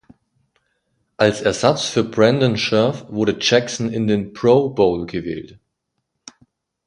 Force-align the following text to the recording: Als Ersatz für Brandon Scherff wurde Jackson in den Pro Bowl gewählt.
Als 1.17 1.41
Ersatz 1.41 1.85
für 1.85 2.03
Brandon 2.03 2.57
Scherff 2.57 3.05
wurde 3.09 3.37
Jackson 3.39 3.93
in 3.93 4.07
den 4.07 4.33
Pro 4.33 4.71
Bowl 4.71 5.05
gewählt. 5.05 5.59